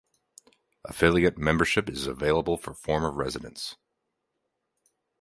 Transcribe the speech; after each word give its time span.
Affiliate 0.83 1.37
membership 1.37 1.87
is 1.87 2.07
available 2.07 2.57
for 2.57 2.73
former 2.73 3.11
residents. 3.11 3.75